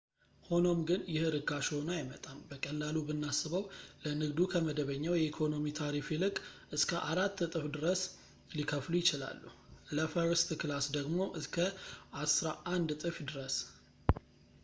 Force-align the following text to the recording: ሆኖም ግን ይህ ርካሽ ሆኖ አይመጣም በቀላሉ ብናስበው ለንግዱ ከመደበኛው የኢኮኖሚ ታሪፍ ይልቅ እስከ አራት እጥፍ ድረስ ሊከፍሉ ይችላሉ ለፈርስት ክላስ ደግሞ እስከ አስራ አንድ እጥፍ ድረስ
ሆኖም 0.45 0.79
ግን 0.89 1.01
ይህ 1.13 1.23
ርካሽ 1.33 1.65
ሆኖ 1.73 1.89
አይመጣም 1.95 2.37
በቀላሉ 2.49 2.95
ብናስበው 3.07 3.63
ለንግዱ 4.03 4.39
ከመደበኛው 4.53 5.17
የኢኮኖሚ 5.17 5.67
ታሪፍ 5.81 6.07
ይልቅ 6.13 6.33
እስከ 6.77 6.91
አራት 7.11 7.43
እጥፍ 7.47 7.67
ድረስ 7.77 8.01
ሊከፍሉ 8.57 8.95
ይችላሉ 9.03 9.43
ለፈርስት 9.97 10.51
ክላስ 10.63 10.87
ደግሞ 10.97 11.19
እስከ 11.41 11.55
አስራ 12.25 12.57
አንድ 12.75 12.89
እጥፍ 12.97 13.17
ድረስ 13.33 13.57